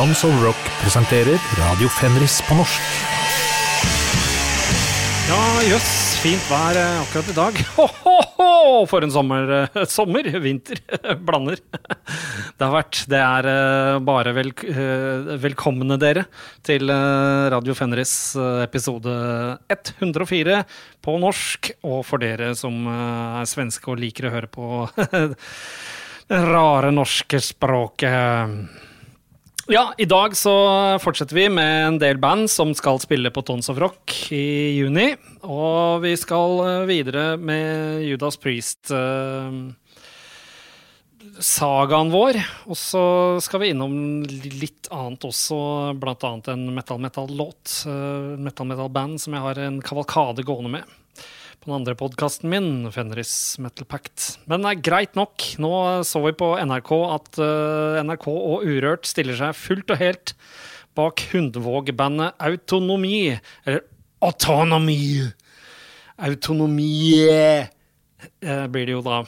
[0.00, 2.84] Tons of Rock presenterer Radio Fenris på norsk.
[5.28, 5.90] Ja, jøss,
[6.22, 7.60] fint vær eh, akkurat i dag.
[7.76, 8.46] Ho, ho, ho,
[8.88, 10.80] for en sommer, eh, sommer, vinter,
[11.20, 11.60] blander.
[12.56, 16.24] Det har vært, det er eh, bare vel, eh, velkomne dere
[16.64, 19.12] til eh, Radio Fenris eh, episode
[19.68, 20.62] 104
[21.04, 21.74] på norsk.
[21.84, 24.84] Og for dere som eh, er svenske og liker å høre på
[26.56, 28.88] rare norske språket.
[29.70, 30.50] Ja, i dag så
[30.98, 35.12] fortsetter vi med en del band som skal spille på Tons of Rock i juni.
[35.46, 38.90] Og vi skal eh, videre med Judas Priest.
[41.38, 42.40] Sagaen vår.
[42.66, 43.04] Og så
[43.46, 43.94] skal vi innom
[44.58, 45.60] litt annet også,
[46.26, 47.76] annet en metal-metal-låt.
[47.86, 50.96] eh, Metal-metal-band som jeg har en kavalkade gående med
[51.60, 54.38] på den andre podkasten min, Fenris Metal Pact.
[54.48, 55.44] Men det er greit nok.
[55.60, 55.72] Nå
[56.08, 60.32] så vi på NRK at eh, NRK og Urørt stiller seg fullt og helt
[60.96, 63.36] bak Hundvåg-bandet Autonomi.
[63.68, 63.84] Eller
[64.24, 65.28] Autonomi.
[66.16, 66.94] Autonomi
[67.28, 69.20] eh, blir det jo da.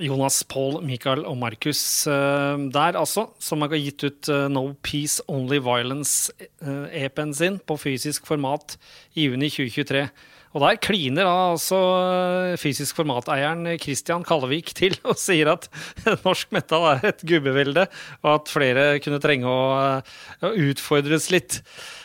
[0.00, 5.24] Jonas, Paul, Michael og Markus eh, der, altså, som har gitt ut eh, No Peace
[5.28, 8.76] Only Violence-EP-en sin på fysisk format
[9.16, 10.04] i juni 2023.
[10.50, 15.68] Og der kliner da altså eh, fysisk formateieren Christian Kallevik til og sier at
[16.26, 17.86] norsk metal er et gubbevelde,
[18.24, 20.16] og at flere kunne trenge å, eh,
[20.48, 21.60] å utfordres litt.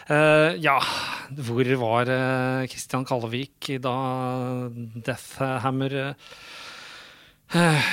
[0.06, 0.78] Uh, ja,
[1.48, 2.10] hvor var
[2.70, 3.96] Christian Kallevik da
[4.70, 5.96] Deathhammer
[7.56, 7.90] uh,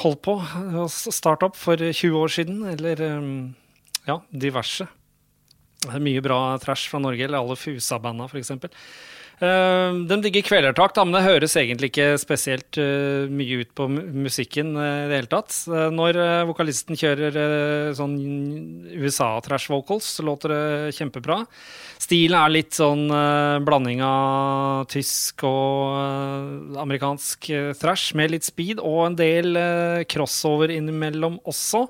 [0.00, 3.34] holdt på å starte opp for 20 år siden, eller um,
[4.08, 4.88] ja, diverse.
[5.92, 8.56] Er mye bra trash fra Norge, eller alle Fusa-banda, f.eks.
[9.42, 13.88] Uh, de digger kvelertak, da, men det høres egentlig ikke spesielt eh, mye ut på
[13.90, 15.56] musikken eh, i det hele tatt.
[15.66, 17.38] Eh, når vokalisten kjører
[17.98, 18.14] sånn
[18.94, 21.40] USA-trash vocals, så låter det kjempebra.
[21.98, 23.08] Stilen er litt sånn
[23.66, 27.50] blanding av tysk og amerikansk
[27.82, 29.58] thrash, med litt speed, og en del
[30.10, 31.88] crossover innimellom også.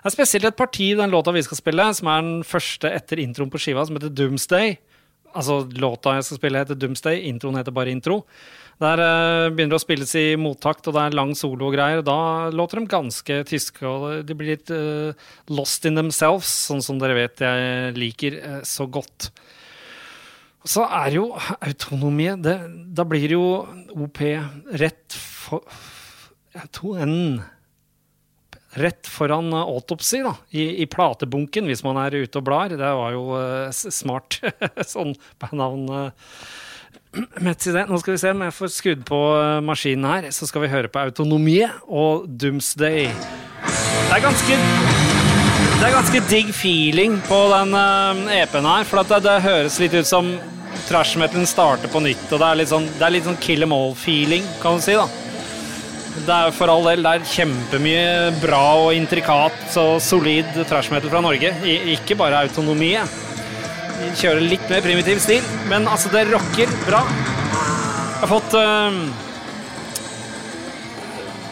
[0.00, 2.88] Det er spesielt et parti i den låta vi skal spille, som er den første
[2.88, 4.76] etter introen på skiva, som heter Doomsday.
[5.36, 8.22] Altså, låta jeg skal spille heter Doomsday, introen heter bare intro.
[8.82, 12.02] Der eh, begynner det å spilles i mottakt, og det er lang solo og greier.
[12.02, 12.18] og Da
[12.52, 17.16] låter de ganske tyske, og de blir litt uh, lost in themselves, sånn som dere
[17.16, 19.30] vet jeg liker uh, så godt.
[20.66, 21.28] Så er jo
[21.62, 23.44] autonomi Da blir jo
[23.94, 24.18] OP
[24.82, 25.62] rett for
[26.58, 27.38] Auto-N
[28.76, 32.74] Rett foran eh, autopsy, da, i, i platebunken, hvis man er ute og blar.
[32.74, 34.40] Det var jo uh, smart
[34.94, 35.88] sånn bandnavn.
[35.88, 36.62] Uh,
[37.40, 37.86] Metsi det.
[37.88, 40.28] Nå skal vi se om jeg får skrudd på eh, maskinen her.
[40.34, 43.06] Så skal vi høre på Autonomie og Doomsday.
[43.06, 44.58] Det er ganske
[45.76, 49.96] Det er ganske digg feeling på den eh, EP-en her, for det, det høres litt
[49.96, 50.34] ut som
[50.86, 53.64] trash metal starter på nytt, og det er litt sånn, det er litt sånn kill
[53.64, 55.08] em all-feeling, kan du si, da.
[56.24, 58.06] Det er for all del det er kjempemye
[58.40, 61.52] bra og intrikat og solid trash metal fra Norge.
[61.66, 62.94] I, ikke bare autonomi.
[63.96, 67.02] De kjører litt mer primitiv stil, men altså, det rocker bra.
[67.06, 68.98] Jeg har fått eh,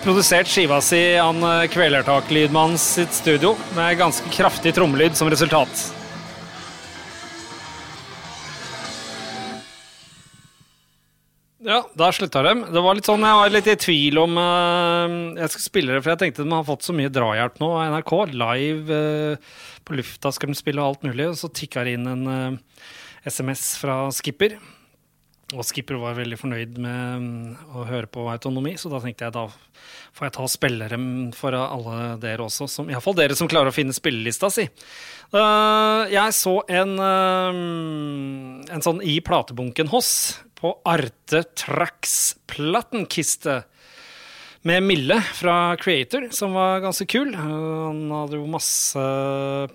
[0.04, 5.84] produsert skiva si i uh, Kvelertak-lydmannen sitt studio, med ganske kraftig trommelyd som resultat.
[11.64, 12.52] Ja, da slutta de.
[12.74, 16.02] Det var litt sånn, Jeg var litt i tvil om uh, jeg skulle spille det,
[16.04, 18.12] for jeg tenkte de har fått så mye drahjelp nå av NRK.
[18.36, 19.54] Live uh,
[19.88, 21.30] på lufta skal de spille og alt mulig.
[21.30, 22.90] Og så tikka det inn en uh,
[23.24, 24.58] SMS fra Skipper.
[25.54, 29.36] Og Skipper var veldig fornøyd med um, å høre på autonomi, så da tenkte jeg
[29.36, 29.46] da
[30.14, 32.68] får jeg ta og spille dem for alle dere også.
[32.70, 34.66] Som, Iallfall dere som klarer å finne spillelista si.
[35.34, 37.60] Eh, jeg så en, eh,
[38.74, 40.10] en sånn i platebunken hos
[40.64, 43.58] på Arte Trax plattenkiste
[44.64, 47.34] med Mille fra Creator, som var ganske kul.
[47.36, 49.02] Han hadde jo masse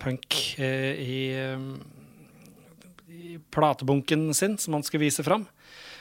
[0.02, 1.62] punk eh, i, eh,
[3.06, 5.46] i platebunken sin som han skulle vise fram.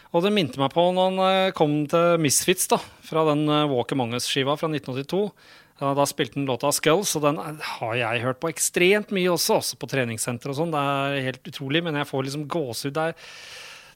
[0.09, 3.93] Og det minte meg på når han eh, kom til Misfits, da, fra den Walk
[3.93, 5.23] Among Us-skiva fra 1982.
[5.85, 7.37] Da spilte han låta Skulls, og den
[7.77, 10.73] har jeg hørt på ekstremt mye også, også på treningssenter og sånn.
[10.73, 12.97] Det er helt utrolig, men jeg får liksom gåsehud.
[12.97, 13.33] der er,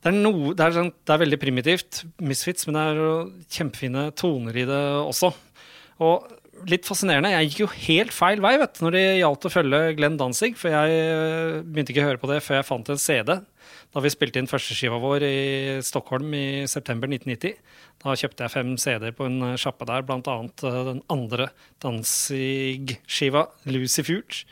[0.04, 3.04] det er, noe, det, er sånn, det er veldig primitivt, Misfits, men det er
[3.56, 5.30] kjempefine toner i det også.
[6.04, 6.26] Og
[6.70, 10.20] litt fascinerende, jeg gikk jo helt feil vei vet når det gjaldt å følge Glenn
[10.20, 13.34] Danzig, for jeg eh, begynte ikke å høre på det før jeg fant en CD.
[13.94, 15.40] Da vi spilte inn førsteskiva vår i
[15.86, 17.58] Stockholm i september 1990.
[18.04, 21.50] Da kjøpte jeg fem CD-er på en sjappe der, annet eh, den andre
[21.84, 24.44] Danzig-skiva, Lucy Fuge.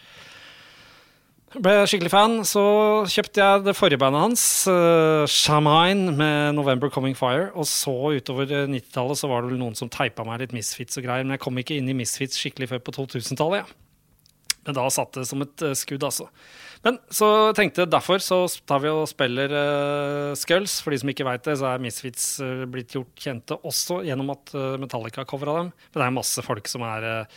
[1.60, 2.38] Ble skikkelig fan.
[2.48, 2.62] Så
[3.12, 7.52] kjøpte jeg det forrige bandet hans, uh, Shamine, med 'November Coming Fire'.
[7.52, 11.04] Og så utover 90-tallet så var det vel noen som teipa meg litt Misfits og
[11.04, 13.66] greier, men jeg kom ikke inn i Misfits skikkelig før på 2000-tallet.
[13.66, 14.54] Ja.
[14.64, 16.30] Men da satt det som et uh, skudd, altså.
[16.86, 20.80] Men så tenkte jeg derfor så tar vi og spiller uh, Skulls.
[20.80, 22.30] For de som ikke veit det, så er Misfits
[22.72, 25.76] blitt gjort kjente også gjennom at Metallica covra dem.
[25.92, 27.28] Men det er masse folk som er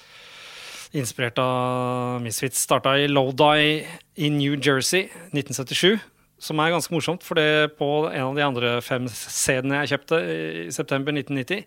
[0.94, 2.62] inspirert av Misfits.
[2.62, 5.98] Starta i Lodi i New Jersey 1977.
[6.44, 10.20] Som er ganske morsomt, for det på en av de andre fem CD-ene jeg kjøpte
[10.20, 11.64] i september 1990,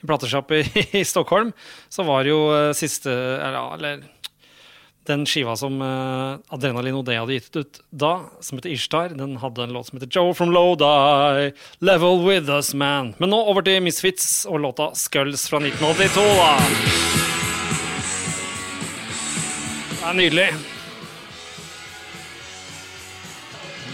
[0.00, 0.52] i platesjapp
[1.00, 1.52] i, Stockholm,
[1.90, 2.40] så var jo
[2.76, 4.08] siste Eller, eller
[5.08, 8.12] den skiva som uh, Adrenalin Odé hadde gitt ut da,
[8.44, 11.50] som heter Ishtar, den hadde en låt som heter Joe from Lodi,
[11.80, 13.14] Level With Us Man.
[13.18, 17.19] Men nå over til Misfits og låta Skulls fra 1982, da.
[20.00, 20.44] Det er nydelig.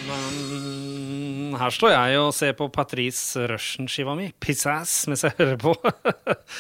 [0.07, 5.75] Men her står jeg og ser på Patrice Russian-skiva mi, Pissass, mens jeg hører på.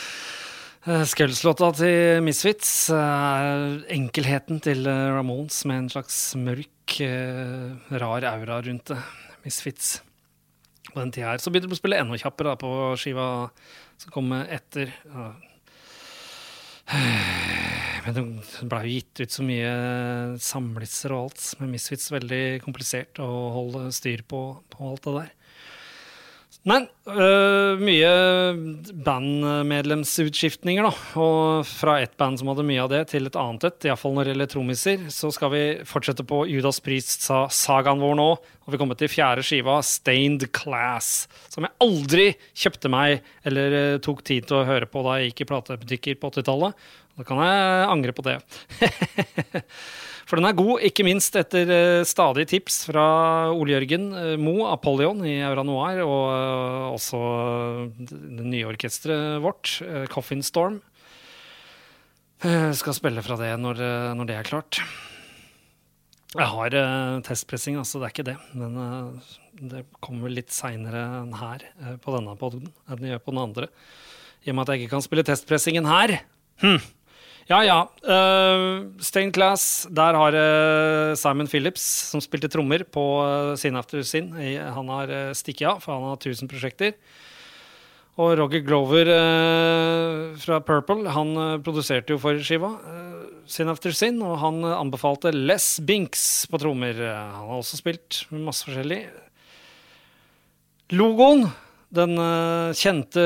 [1.12, 7.70] Skulls-låta til Misfits er enkelheten til Ramones med en slags mørk, eh,
[8.02, 8.98] rar aura rundt det.
[9.46, 10.00] Misfits
[10.90, 11.38] på den tida her.
[11.38, 13.30] Så begynte de å spille enda kjappere da, på skiva
[13.94, 14.90] som kom etter.
[18.06, 19.70] Men det blei jo gitt ut så mye
[20.38, 22.12] samlitser og alt med Misfits.
[22.14, 23.26] Veldig komplisert å
[23.56, 25.32] holde styr på, på alt det der.
[26.66, 28.08] Men øh, mye
[29.06, 30.90] bandmedlemsutskiftninger, da.
[31.22, 33.86] Og fra ett band som hadde mye av det, til et annet et.
[33.86, 35.04] Iallfall når det gjelder trommiser.
[35.14, 38.28] Så skal vi fortsette på Judas Priest-sagaen vår nå.
[38.66, 41.28] Og vi kommer til fjerde skiva, Stained Class.
[41.54, 45.30] Som jeg aldri kjøpte meg eller uh, tok tid til å høre på da jeg
[45.30, 46.90] gikk i platebutikker på 80-tallet.
[47.16, 48.40] Da kan jeg angre på det.
[50.26, 53.06] For den er god, ikke minst etter stadige stadig tips fra
[53.54, 57.20] Ole Jørgen uh, Mo, Apollyon i Aura Noir, og uh, også
[58.10, 59.76] det nye orkesteret vårt,
[60.10, 60.80] Coffin Storm.
[62.42, 63.78] Jeg skal spille fra det når,
[64.18, 64.80] når, det er klart.
[66.34, 66.74] Jeg har
[67.24, 68.36] testpressing, altså det er ikke det.
[68.52, 68.76] Men
[69.72, 71.64] det kommer litt seinere enn her
[72.04, 73.70] på denne poden enn det gjør på den andre.
[74.44, 76.18] I og med at jeg ikke kan spille testpressingen her.
[76.60, 76.76] Hm.
[77.46, 77.78] Ja, ja.
[78.02, 84.02] Uh, Stained Class, der har uh, Simon Phillips, som spilte trommer på uh, Sin After
[84.02, 86.96] Sin, han har uh, stikket av, for han har 1000 prosjekter.
[88.16, 89.10] Og Roger Glover
[90.40, 92.70] fra Purple han produserte jo forrige skiva,
[93.44, 96.96] Sin After Sin, og han anbefalte Les Binks på trommer.
[96.96, 99.02] Han har også spilt masse forskjellig.
[100.96, 101.44] Logoen
[101.96, 103.22] den uh, kjente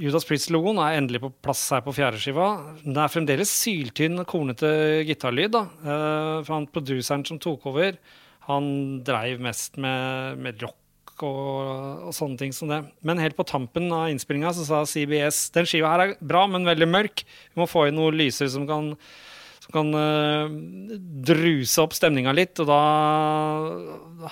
[0.00, 2.48] Judas Priest-logoen er endelig på plass her på fjerdeskiva.
[2.82, 4.70] Den er fremdeles syltynn, kornete
[5.08, 5.54] gitarlyd.
[5.54, 5.64] da.
[5.84, 7.98] Uh, for han produseren som tok over,
[8.48, 8.72] han
[9.06, 12.80] dreiv mest med, med rock og, og, sånne ting som det.
[13.06, 16.90] Men helt på tampen av innspillinga sa CBS den skiva her er bra, men veldig
[16.90, 17.24] mørk.
[17.24, 18.92] Vi må få inn noe lysere som kan
[19.64, 20.50] som kan uh,
[21.24, 22.60] druse opp stemninga litt.
[22.60, 22.80] Og da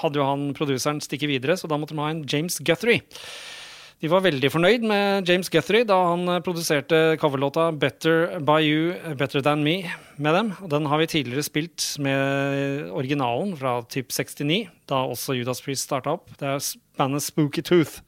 [0.03, 3.01] hadde jo han produseren stikket videre, så da måtte de ha en James Guthrie.
[4.03, 8.97] De var veldig fornøyd med James Guthrie da han eh, produserte coverlåta 'Better By You,
[9.15, 9.87] Better Than Me'
[10.19, 10.49] med dem.
[10.59, 15.87] Og den har vi tidligere spilt med originalen fra typ 69, da også Judas Priest
[15.87, 16.35] starta opp.
[16.35, 16.59] Det er
[16.99, 18.03] bandet Spooky Tooth.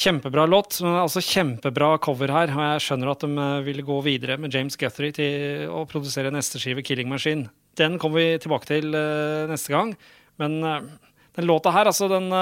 [0.00, 2.56] Kjempebra låt, men altså kjempebra cover her.
[2.56, 6.32] Og jeg skjønner at de eh, ville gå videre med James Guthrie til å produsere
[6.32, 7.50] neste skive, 'Killing Machine'.
[7.76, 9.92] Den kommer vi tilbake til neste gang.
[10.40, 12.32] Men den låta her, altså, den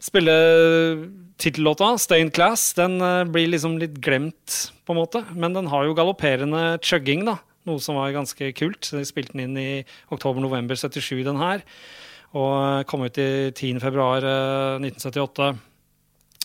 [0.00, 2.98] spiller tittellåta, 'Stained Class', den
[3.32, 5.24] blir liksom litt glemt, på en måte.
[5.34, 7.38] Men den har jo galopperende chugging, da.
[7.66, 8.86] Noe som var ganske kult.
[8.94, 9.84] De spilte den inn i
[10.14, 11.64] oktober-november 77, den her.
[12.36, 15.56] Og kom ut i 10.2.1978.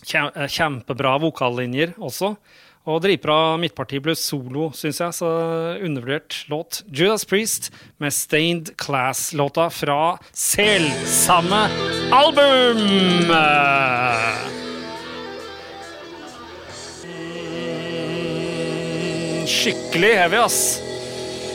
[0.02, 2.34] Eh, kjempebra vokallinjer også.
[2.82, 5.14] Og dritbra midtpartibluss solo, syns jeg.
[5.14, 5.28] Så
[5.86, 6.80] undervurdert låt.
[6.90, 7.70] Judas Priest
[8.02, 11.60] med Stained Class-låta fra selvsamme
[12.10, 13.30] album!
[19.52, 20.58] Skikkelig heavy, ass.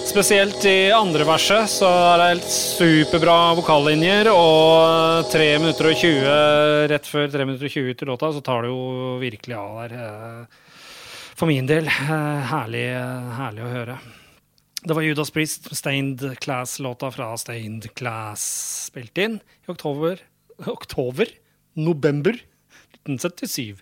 [0.08, 6.88] Spesielt i andre verset så er det helt superbra vokallinjer, og 3 minutter og 20
[6.94, 10.48] rett før 3 minutter og 20 til låta, så tar det jo virkelig av der.
[11.38, 11.88] Eh, for min del.
[11.88, 12.88] Eh, herlig,
[13.38, 13.98] herlig å høre.
[14.82, 18.42] Det var Judas Priest, Stained Class-låta fra Stained Class,
[18.88, 20.20] spilt inn i oktober
[20.66, 21.28] Oktober?
[21.78, 22.34] November
[23.06, 23.78] 1977.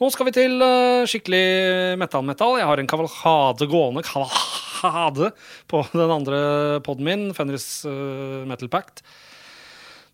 [0.00, 2.58] Nå skal vi til uh, skikkelig metal-metal.
[2.60, 4.02] Jeg har en kavalkade gående.
[4.04, 5.30] kavalhade
[5.68, 7.84] på den andre poden min, Fenris
[8.48, 9.00] Metal Pact.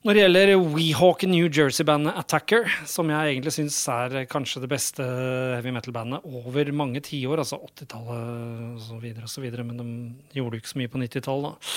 [0.05, 5.03] Når det gjelder Weehawk New Jersey-bandet Attacker, som jeg egentlig syns er kanskje det beste
[5.03, 10.83] heavy metal-bandet over mange tiår, altså 80-tallet osv., osv., men de gjorde jo ikke så
[10.83, 11.75] mye på 90-tallet, da.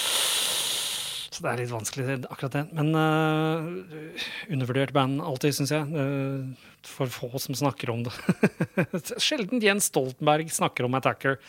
[1.39, 2.61] Så det er litt vanskelig, akkurat det.
[2.75, 3.67] Men uh,
[4.51, 5.87] undervurdert band alltid, syns jeg.
[5.87, 8.11] Uh, for få som snakker om det.
[9.23, 11.39] Sjelden Jens Stoltenberg snakker om Attacker.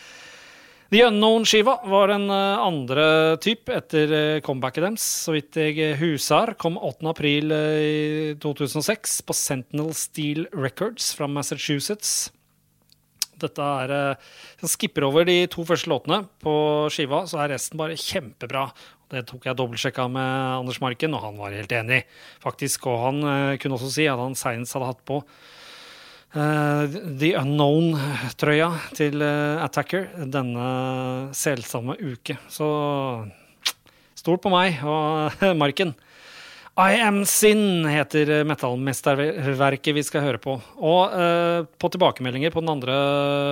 [0.91, 5.05] The Unknown-skiva var en uh, andre type etter uh, comebacket deres.
[5.23, 7.07] Så vidt jeg huser, kom 8.
[7.13, 12.33] april uh, 2006 på Sentinel Steel Records fra Massachusetts.
[13.41, 16.57] Dette er Jeg skipper over de to første låtene på
[16.93, 18.67] skiva, så er resten bare kjempebra.
[19.15, 22.03] Det tok jeg dobbeltsjekka med Anders Marken, og han var helt enig,
[22.43, 22.91] faktisk.
[22.91, 23.23] Og han
[23.63, 25.23] kunne også si at han seinest hadde hatt på
[26.31, 26.87] Uh,
[27.19, 30.67] The Unknown-trøya til uh, Attacker denne
[31.35, 32.37] selsomme uke.
[32.47, 32.69] Så
[34.15, 35.97] stol på meg og Marken.
[36.81, 40.55] I Am Sin heter metallmesterverket vi skal høre på.
[40.79, 41.17] Og
[41.83, 42.95] på tilbakemeldinger på den andre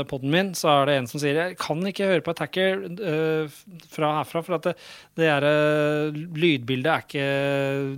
[0.09, 2.87] poden min, så er det en som sier jeg kan ikke høre på Attacker
[3.93, 4.75] fra herfra, for at det,
[5.19, 5.49] det er,
[6.15, 7.27] lydbildet er ikke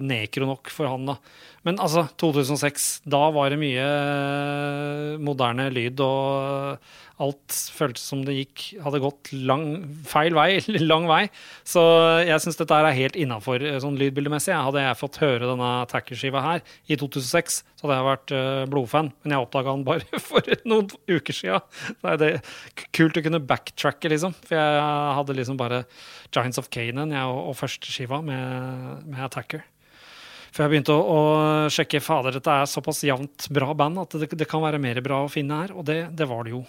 [0.09, 1.13] nekro nok for han.
[1.13, 1.21] da.
[1.67, 3.87] Men altså, 2006, da var det mye
[5.21, 6.79] moderne lyd, og
[7.21, 9.65] alt føltes som det gikk, hadde gått lang,
[10.09, 11.27] feil vei, lang vei.
[11.69, 11.83] Så
[12.25, 14.55] jeg syns dette er helt innafor sånn lydbildemessig.
[14.57, 19.11] Hadde jeg fått høre denne Tacker-skiva her i 2006, så hadde jeg vært uh, blodfan.
[19.21, 21.61] Men jeg oppdaga den bare for noen uker sia.
[21.91, 22.31] Det er det
[22.97, 24.33] kult å kunne backtracke, liksom.
[24.47, 24.81] For jeg
[25.21, 25.85] hadde liksom bare
[26.33, 29.67] Giants of Canaan og, og første skiva med, med Attacker.
[30.51, 31.19] Før jeg begynte å, å,
[31.71, 35.23] sjekke fader, dette er såpass jevnt bra band at det, det, kan være mer bra
[35.25, 36.65] å finne her, og det, det var det jo.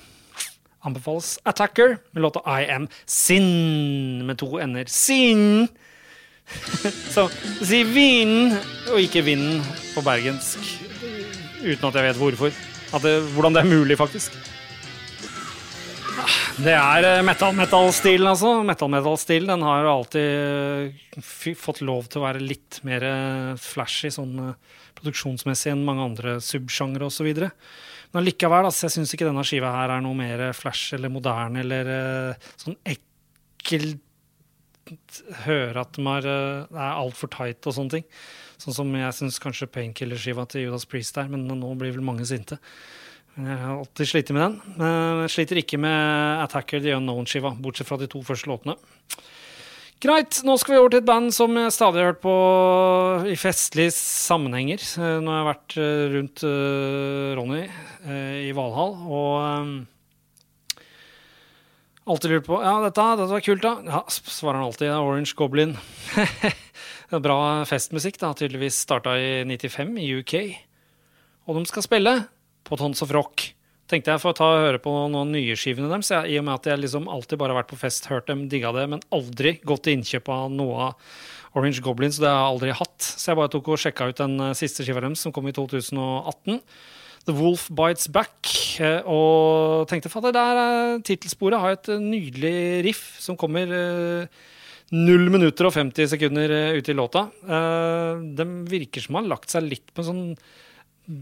[0.86, 4.90] Anbefales Attacker med låta I Am Sin med to ender.
[4.90, 5.68] Sin!
[7.14, 7.28] Så
[7.62, 8.56] si vinn
[8.92, 9.62] og ikke vinden
[9.94, 10.66] på bergensk.
[11.62, 12.58] Uten at jeg vet hvorfor.
[13.02, 14.36] Det, hvordan det er mulig, faktisk.
[16.60, 18.52] Det er metal-metal-stilen, altså.
[18.68, 21.24] Metal-metal-stil den har alltid
[21.58, 23.06] fått lov til å være litt mer
[23.62, 24.36] flashy sånn
[25.00, 27.30] produksjonsmessig enn mange andre subsjangre osv.
[28.12, 31.64] Men allikevel, altså, jeg syns ikke denne skiva her er noe mer flash eller moderne
[31.64, 31.92] eller
[32.60, 34.08] sånn ekkelt
[35.46, 38.06] Høre at de er, er altfor tight og sånne ting.
[38.60, 42.26] Sånn som jeg syns kanskje Painkiller-skiva til Judas Priest er, men nå blir vel mange
[42.28, 42.58] sinte.
[43.32, 44.56] Jeg har alltid slitt med den.
[45.24, 48.76] Jeg sliter ikke med Attacker The Unknown-skiva, bortsett fra de to første låtene.
[50.02, 52.34] Greit, nå skal vi over til et band som jeg stadig har hørt på
[53.30, 54.82] i festlige sammenhenger.
[55.22, 57.62] Nå har jeg vært eh, rundt uh, Ronny
[58.42, 59.30] i Valhall og
[62.10, 63.76] alltid lurt på Ja, dette, dette var kult, da.
[63.86, 64.90] Ja, svarer han alltid.
[64.90, 65.78] Orange Goblin.
[67.30, 68.34] bra festmusikk, da.
[68.36, 70.36] Tydeligvis starta i 95 i UK.
[71.46, 72.16] Og de skal spille
[72.72, 73.50] på Tons of Rock.
[73.92, 76.70] Tenkte jeg å ta og høre på noen nye skivene deres, i og med at
[76.72, 79.84] jeg liksom alltid bare har vært på fest, hørt dem, digga det, men aldri gått
[79.88, 81.20] til innkjøp av noe av
[81.60, 82.22] Orange Goblins.
[82.22, 82.96] Det har jeg aldri hatt.
[83.04, 85.56] Så jeg bare tok og sjekka ut den eh, siste skiva deres, som kom i
[85.58, 86.62] 2018.
[87.28, 88.54] The Wolf Bites Back.
[88.80, 92.56] Eh, og tenkte fader, der er tittelsporet har et nydelig
[92.88, 93.68] riff som kommer
[94.92, 97.28] 0 minutter og 50 sekunder ute i låta.
[97.44, 100.26] De virker som har lagt seg litt på en sånn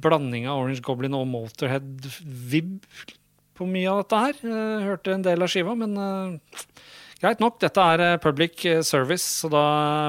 [0.03, 2.77] blanding av Orange Goblin og Motorhead-vib
[3.59, 4.39] på mye av dette her.
[4.45, 6.63] Jeg hørte en del av skiva, men uh,
[7.19, 7.59] greit nok.
[7.61, 9.65] Dette er uh, public eh, service, så da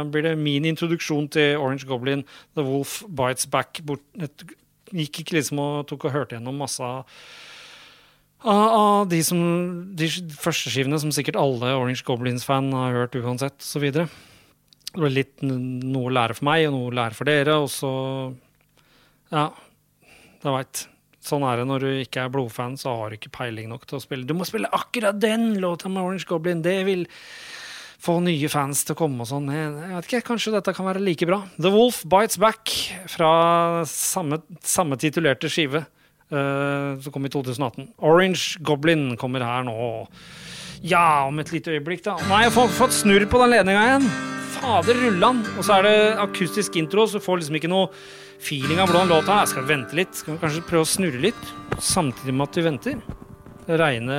[0.06, 3.82] blir det min introduksjon til Orange Goblin, The Wolf Bites Back.
[3.86, 4.46] Bort, et,
[4.90, 7.06] gikk ikke liksom og tok og hørte gjennom masse av
[8.40, 9.40] av de, som,
[9.96, 10.06] de
[10.40, 13.84] første skivene som sikkert alle Orange Goblins-fan har hørt uansett, osv.
[13.92, 14.06] Det
[14.96, 17.58] var litt noe å lære for meg og noe å lære for dere.
[17.60, 17.90] Og så
[19.30, 19.50] ja,
[20.48, 20.86] du veit.
[21.20, 23.98] Sånn er det når du ikke er blodfan, så har du ikke peiling nok til
[23.98, 24.24] å spille.
[24.24, 26.62] Du må spille akkurat den låta med Orange Goblin!
[26.64, 27.04] Det vil
[28.00, 29.50] få nye fans til å komme og sånn.
[29.52, 31.42] Jeg vet ikke, Kanskje dette kan være like bra.
[31.60, 32.72] The Wolf Bites Back
[33.12, 33.32] fra
[33.88, 35.84] samme, samme titulerte skive,
[36.32, 37.90] uh, som kom i 2018.
[38.00, 39.76] Orange Goblin kommer her nå.
[40.80, 42.16] Ja, om et lite øyeblikk, da.
[42.30, 44.08] Nei, jeg har fått snurr på den ledninga igjen!
[44.56, 45.44] Fader rullan!
[45.58, 47.92] Og så er det akustisk intro, så får liksom ikke noe
[48.40, 49.48] feeling av hvordan låta er.
[49.50, 50.14] Skal vi vente litt.
[50.16, 53.00] Skal vi kanskje prøve å snurre litt samtidig med at vi venter?
[53.70, 54.16] Reine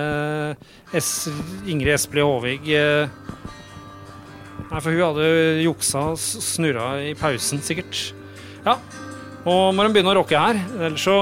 [0.95, 1.27] es
[1.67, 3.09] Ingrid Espelid Håvig eh.
[4.71, 5.25] Nei, for hun hadde
[5.65, 8.13] juksa og snurra i pausen, sikkert.
[8.63, 8.77] Ja.
[9.41, 11.15] Nå må de begynne å rocke her, ellers så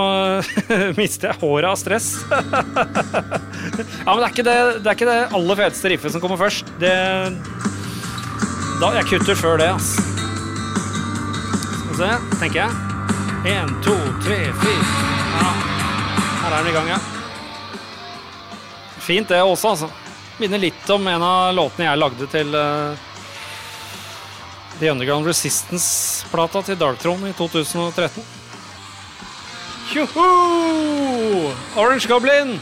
[1.00, 2.12] mister jeg håret av stress.
[2.30, 2.44] ja,
[4.06, 6.70] men det er, ikke det, det er ikke det aller feteste riffet som kommer først.
[6.84, 6.94] Det
[8.80, 10.09] da, Jeg kutter før det, ass.
[12.00, 12.72] Skal vi se, tenker jeg.
[13.52, 13.92] Én, to,
[14.24, 14.84] tre, fire.
[15.34, 15.48] Ja.
[16.40, 17.00] Her er den i gang, ja.
[19.04, 19.90] Fint det også, altså.
[20.40, 22.96] Minner litt om en av låtene jeg lagde til uh,
[24.80, 28.24] The Underground Resistance-plata til Darktron i 2013.
[29.92, 30.30] Tjoho!
[31.76, 32.56] Orange Goblin!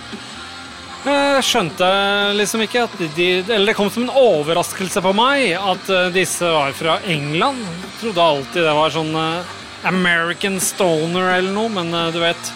[1.07, 1.87] Jeg skjønte
[2.35, 6.47] liksom ikke at de Eller det kom som en overraskelse på meg at eh, disse
[6.51, 7.61] var fra England.
[7.63, 9.55] Jeg trodde alltid det var sånn uh,
[9.87, 12.51] American Stoner eller noe, men du vet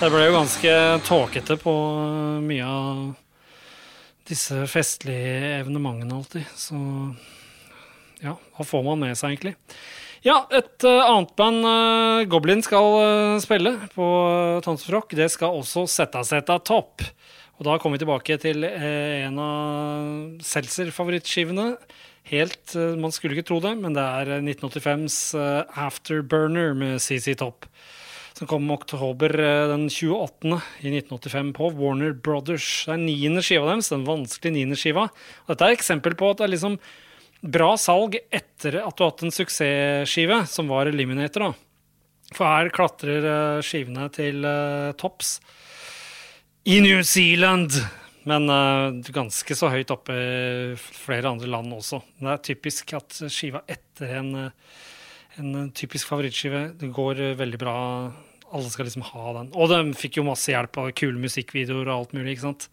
[0.00, 0.74] Det ble jo ganske
[1.06, 1.74] tåkete på
[2.44, 3.04] mye av
[4.28, 6.48] disse festlige evenementene alltid.
[6.56, 6.76] Så
[8.24, 9.54] ja, hva får man med seg, egentlig?
[10.24, 15.12] Ja, et uh, annet band, uh, Goblin, skal uh, spille på uh, Tonsfrock.
[15.12, 17.04] Det skal også Setta Setta topp.
[17.54, 21.74] Og da kommer vi tilbake til en av Seltzer-favorittskivene.
[22.32, 25.18] Helt Man skulle ikke tro det, men det er 1985s
[25.78, 27.68] Afterburner med CC Topp.
[28.34, 29.30] Som kom oktober
[29.70, 30.56] den 28.
[30.82, 32.66] i 1985 på Warner Brothers.
[32.88, 35.06] Det er niende skiva deres, den vanskelige niende skiva.
[35.44, 36.80] Og dette er et eksempel på at det er liksom
[37.54, 41.52] bra salg etter at du har hatt en suksessskive, som var Eliminator.
[41.52, 42.32] da.
[42.34, 44.42] For her klatrer skivene til
[44.98, 45.36] topps
[46.64, 47.72] i New Zealand.
[48.24, 52.00] Men uh, ganske så høyt oppe i flere andre land også.
[52.16, 54.30] Det er typisk at skiva etter en,
[55.40, 57.76] en typisk favorittskive det går veldig bra.
[58.54, 59.52] Alle skal liksom ha den.
[59.52, 62.38] Og de fikk jo masse hjelp av kule musikkvideoer og alt mulig.
[62.38, 62.70] ikke sant?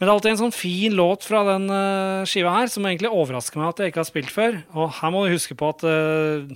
[0.00, 3.10] Men det er alltid en sånn fin låt fra den uh, skiva her som egentlig
[3.12, 4.54] overrasker meg at jeg ikke har spilt før.
[4.72, 6.54] Og her må du huske på at uh,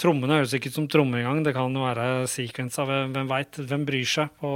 [0.00, 1.42] trommene høres ikke ut som trommer engang.
[1.44, 3.58] Det kan være sequence av hvem veit.
[3.68, 4.48] Hvem bryr seg på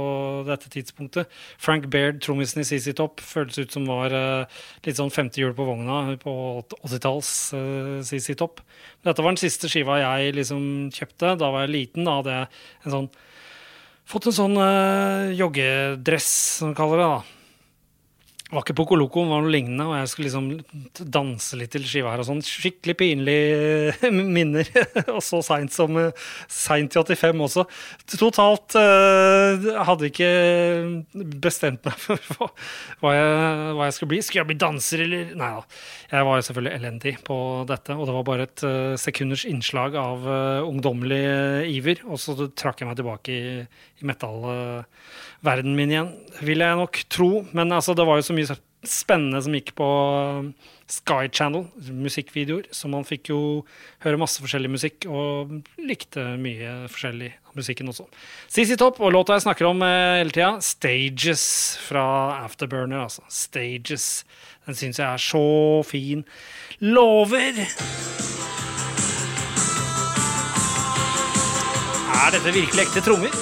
[0.47, 1.29] dette tidspunktet?
[1.61, 5.53] Frank Baird, trommisen i CC Top, føles ut som var uh, litt sånn femte hjul
[5.53, 6.33] på vogna på
[6.79, 8.63] 80-talls uh, CC Top.
[9.05, 10.63] Dette var den siste skiva jeg liksom
[10.97, 11.35] kjøpte.
[11.43, 12.09] Da var jeg liten.
[12.09, 12.49] Da hadde jeg
[12.87, 13.11] en sånn
[14.09, 14.57] fått en sånn
[15.37, 17.11] joggedress, som vi kaller det.
[17.11, 17.37] da
[18.51, 22.11] var ikke Poco Loco, var noe lignende, og jeg skulle liksom danse litt til skiva
[22.11, 22.41] her og sånn.
[22.43, 24.67] Skikkelig pinlige minner.
[25.15, 25.95] og så seint som
[26.51, 27.65] seint i 85 også.
[28.17, 30.31] Totalt uh, hadde ikke
[31.41, 32.51] bestemt meg for
[33.01, 33.31] hva jeg,
[33.77, 34.21] hva jeg, skulle bli.
[34.25, 35.63] Skulle jeg bli danser, eller Nei da.
[36.11, 37.35] Jeg var selvfølgelig elendig på
[37.69, 41.23] dette, og det var bare et uh, sekunders innslag av uh, ungdommelig
[41.71, 43.53] iver, og så trakk jeg meg tilbake i,
[44.01, 44.43] i metal.
[45.41, 46.11] Verden min igjen,
[46.45, 47.31] vil jeg nok tro.
[47.57, 50.51] Men altså, det var jo så mye spennende som gikk på um,
[50.89, 51.67] Sky Channel,
[52.01, 52.67] musikkvideoer.
[52.73, 53.39] Så man fikk jo
[54.05, 58.07] høre masse forskjellig musikk, og likte mye forskjellig musikken også.
[58.51, 62.05] CC Topp og låta jeg snakker om eh, hele tida, 'Stages' fra
[62.45, 63.05] Afterburner.
[63.05, 63.25] Altså.
[63.29, 64.25] Stages.
[64.65, 66.25] Den syns jeg er så fin.
[66.79, 67.65] Lover!
[72.21, 73.33] Er dette virkelig ekte trommer?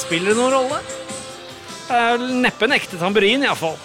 [0.00, 0.89] Spiller det noen rolle?
[1.94, 3.78] Er neppe en ekte tamburin, iallfall.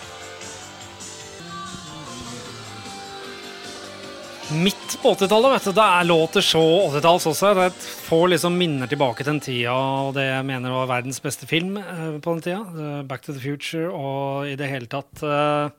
[4.54, 5.72] Midt på 80-tallet, vet du.
[5.74, 7.54] Det er låter så 80-talls også.
[7.58, 7.70] Det
[8.06, 11.80] får liksom minner tilbake til den tida og det jeg mener var verdens beste film
[11.82, 12.84] eh, på den tida.
[13.10, 15.74] Back to the Future og i det hele tatt uh,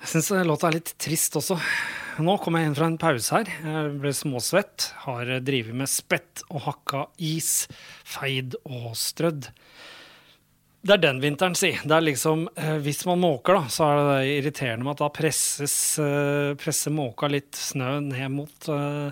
[0.00, 1.58] Jeg syns låta er litt trist også.
[2.24, 3.52] Nå kom jeg inn fra en pause her.
[3.52, 4.88] Jeg ble småsvett.
[5.04, 7.66] Har drevet med spett og hakka is,
[8.08, 9.52] feid og strødd.
[10.84, 11.70] Det er den vinteren, si.
[11.80, 15.08] Det er liksom, eh, Hvis man måker, da, så er det irriterende med at da
[15.08, 19.08] presses, eh, presser måka litt snø ned mot uh,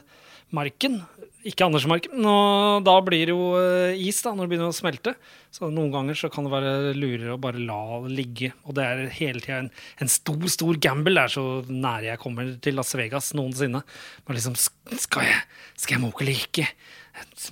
[0.52, 1.00] marken.
[1.48, 2.20] Ikke Andersmarken.
[2.28, 3.56] Og da blir det jo
[3.96, 5.14] is da, når det begynner å smelte.
[5.50, 8.52] Så noen ganger så kan det være lurere å bare la det ligge.
[8.68, 11.16] Og det er hele tida en, en, stor, stor gamble.
[11.16, 13.80] Det er så nære jeg kommer til Las Vegas noensinne.
[14.28, 15.40] Men liksom, skal jeg,
[15.80, 16.68] skal jeg måke eller ikke?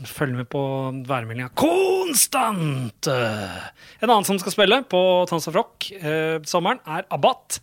[0.08, 0.62] Følg med på
[1.08, 3.10] værmeldinga konstant!
[3.10, 7.60] En annen som skal spille på Tons of Rock eh, sommeren, er Abbat.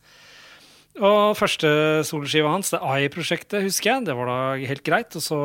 [0.98, 1.70] Og første
[2.08, 4.06] soloskiva hans, det AI-prosjektet, husker jeg.
[4.08, 5.14] Det var da helt greit.
[5.18, 5.38] Og så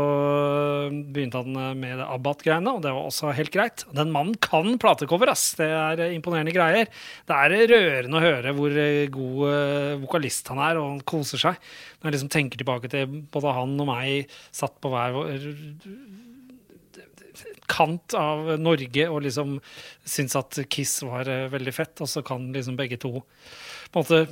[1.13, 3.85] begynte han med det Abbat-greiene, og det var også helt greit.
[3.93, 5.51] Den mannen kan platecover, ass.
[5.59, 6.89] Det er imponerende greier.
[7.29, 8.81] Det er rørende å høre hvor
[9.19, 11.73] god eh, vokalist han er, og han koser seg.
[12.01, 15.21] Når jeg liksom tenker tilbake til både han og meg satt på hver
[17.71, 19.59] kant av Norge og liksom
[20.05, 24.03] syns at Kiss var uh, veldig fett, og så kan liksom begge to på en
[24.03, 24.25] måte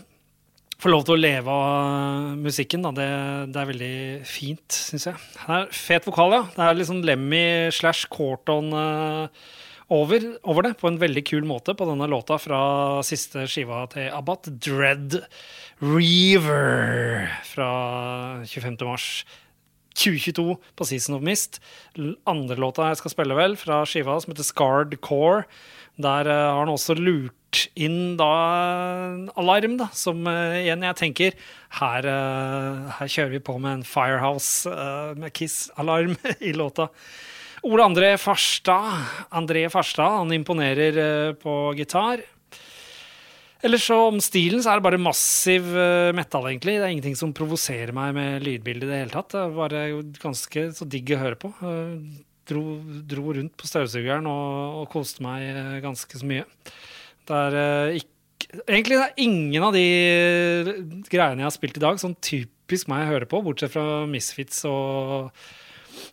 [0.80, 2.84] få lov til å leve av musikken.
[2.86, 2.92] Da.
[2.96, 3.08] Det,
[3.52, 3.96] det er veldig
[4.28, 5.24] fint, syns jeg.
[5.36, 6.44] Det er fet vokal, ja.
[6.54, 7.42] Det er liksom Lemmy
[7.76, 9.42] slash Corton uh,
[9.90, 12.62] over, over, det, på en veldig kul måte, på denne låta fra
[13.06, 15.18] siste skiva til Abbat, Dread
[15.82, 17.70] Reaver, fra
[18.46, 18.76] 25.
[18.86, 19.10] mars
[20.00, 21.60] 2022 på Season of Mist.
[22.28, 25.44] Andre låta jeg skal spille, vel, fra skiva som heter Scarred Core.
[26.00, 28.30] Der uh, har han også lurt inn da
[29.40, 31.36] alarm, da, som uh, igjen jeg tenker
[31.80, 34.70] her, uh, her, kjører vi på med en Firehouse
[35.20, 36.16] med Kiss-alarm
[36.48, 36.88] i låta.
[37.66, 39.02] Ole André Farstad,
[39.36, 42.22] André Farstad han imponerer på gitar.
[43.66, 46.78] Ellers så om stilen så er det bare massiv uh, metal, egentlig.
[46.78, 49.34] Det er ingenting som provoserer meg med lydbildet i det hele tatt.
[49.34, 49.82] Det bare
[50.22, 51.52] ganske så digg å høre på.
[51.60, 51.98] Uh,
[52.48, 52.62] dro,
[53.10, 56.48] dro, rundt på støvsugeren og, og koste meg uh, ganske så mye.
[57.28, 58.16] Det er ikke
[58.50, 59.82] Egentlig det er ingen av de
[61.12, 64.64] greiene jeg har spilt i dag, som typisk meg å høre på, bortsett fra Misfits
[64.66, 65.28] og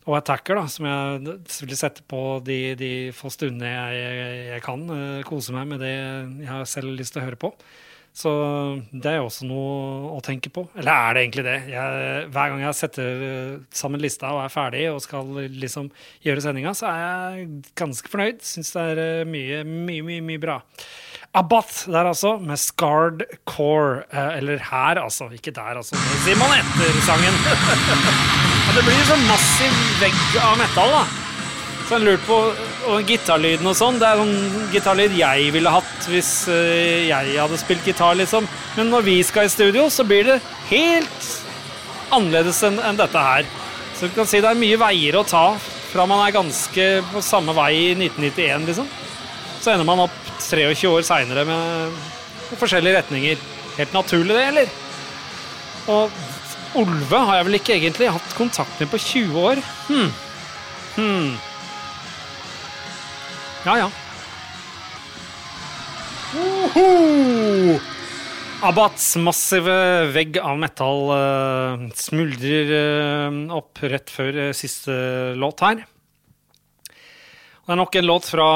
[0.05, 4.15] og Attacker, da, som jeg vil sette på de, de få stundene jeg,
[4.53, 4.87] jeg, kan.
[4.87, 7.53] Uh, kose meg med det jeg har selv lyst til å høre på.
[8.17, 8.31] Så
[8.89, 10.63] det er også noe å tenke på.
[10.79, 11.57] Eller er det egentlig det?
[11.69, 15.91] Jeg, hver gang jeg setter eh, sammen lista og er ferdig og skal liksom
[16.25, 17.45] gjøre sendinga, så er jeg
[17.77, 18.41] ganske fornøyd.
[18.41, 20.57] Syns det er eh, mye, mye, mye, mye bra.
[21.37, 24.07] Abbath der, altså, med Scarred Core.
[24.09, 25.29] Eller her, altså.
[25.37, 25.93] Ikke der, altså.
[26.01, 27.37] Det sier man etter sangen.
[28.77, 29.23] Det blir sånn
[29.57, 31.05] massiv vegg av metal, da.
[31.87, 32.37] Så jeg lurte på
[32.91, 33.97] Og gitarlyden og sånn.
[33.97, 38.45] Det er sånn gitarlyd jeg ville hatt hvis uh, jeg hadde spilt gitar, liksom.
[38.77, 40.37] Men når vi skal i studio, så blir det
[40.69, 41.31] helt
[42.13, 43.49] annerledes enn en dette her.
[43.97, 45.47] Så du kan si det er mye veier å ta
[45.89, 48.87] fra man er ganske på samme vei i 1991, liksom.
[49.57, 53.45] Så ender man opp 23 år seinere med forskjellige retninger.
[53.79, 54.75] Helt naturlig, det, eller?
[55.97, 56.26] Og
[56.77, 59.61] Olve har jeg vel ikke egentlig hatt kontakt med på 20 år.
[59.87, 60.09] Hm.
[60.97, 61.31] Hm.
[63.65, 63.87] Ja, ja.
[66.37, 67.79] Uhu!
[68.67, 69.73] Abats massive
[70.13, 74.93] vegg av metall uh, smuldrer uh, opp rett før uh, siste
[75.37, 75.83] låt her.
[77.67, 78.47] Det er nok en låt fra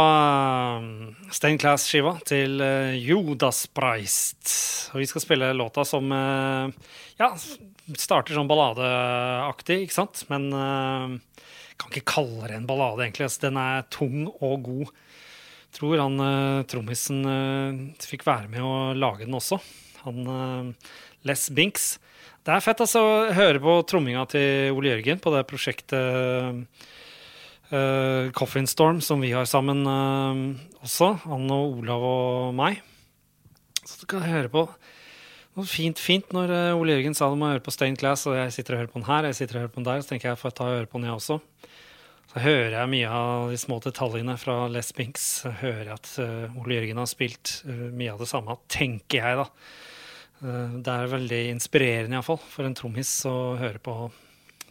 [1.35, 2.61] Steinclass-skiva til
[2.95, 4.53] Judas Preist.
[4.93, 7.27] Og vi skal spille låta som ja,
[7.99, 10.23] starter sånn balladeaktig, ikke sant?
[10.31, 11.15] Men uh,
[11.79, 13.27] kan ikke kalle det en ballade, egentlig.
[13.27, 14.93] Altså, den er tung og god.
[15.75, 19.59] Tror han uh, trommisen uh, fikk være med å lage den også.
[20.05, 20.73] Han
[21.27, 21.91] Les Binks.
[22.41, 26.65] Det er fett altså, å høre på tromminga til Ole Jørgen på det prosjektet
[28.35, 29.85] Coffin Storm som vi har sammen
[30.81, 31.11] også.
[31.27, 32.81] Han og Olav og meg.
[33.85, 34.65] Så du kan høre på
[35.51, 38.53] Fint, fint når eh, Ole Jørgen sa du må høre på Stained Class, og jeg
[38.55, 40.29] sitter og hører på den her, jeg sitter og hører på den der, så tenker
[40.29, 41.37] jeg får ta og høre på den jeg også.
[42.31, 45.25] Så hører jeg mye av de små detaljene fra Les Binks.
[45.59, 49.41] Hører jeg at uh, Ole Jørgen har spilt uh, mye av det samme, tenker jeg,
[49.41, 49.49] da.
[50.41, 53.93] Det er veldig inspirerende, iallfall, for en trommis å høre på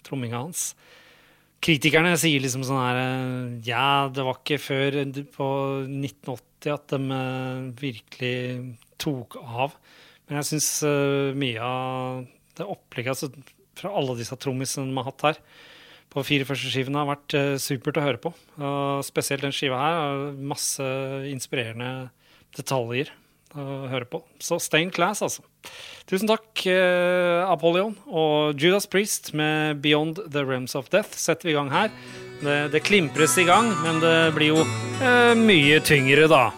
[0.08, 0.72] tromminga hans.
[1.62, 2.98] Kritikerne sier liksom sånn her
[3.68, 4.96] Ja, det var ikke før
[5.36, 5.50] på
[5.84, 7.20] 1980 at de
[7.84, 8.34] virkelig
[8.98, 9.76] tok av.
[10.30, 12.22] Men jeg syns uh, mye av
[12.54, 15.40] det opplegget altså, fra alle disse trommisene vi har hatt her
[16.10, 18.32] på fire første skivene, har vært uh, supert å høre på.
[18.58, 20.86] Uh, spesielt den skiva her har masse
[21.30, 22.10] inspirerende
[22.56, 23.12] detaljer
[23.58, 24.20] å høre på.
[24.42, 25.42] Så Stained Class, altså.
[26.10, 27.96] Tusen takk, uh, Apollyon.
[28.06, 31.90] Og Judas Priest med Beyond the Realms of Death setter vi i gang her.
[32.40, 34.64] Det, det klimpres i gang, men det blir jo
[35.42, 36.48] mye tyngre, da.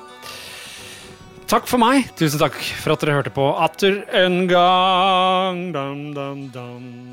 [1.53, 2.07] Takk for meg.
[2.17, 5.67] Tusen takk for at dere hørte på atter en gang.
[5.75, 7.12] Dam, dam, dum.